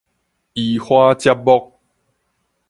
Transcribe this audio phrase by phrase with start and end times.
[0.53, 1.73] 移花接木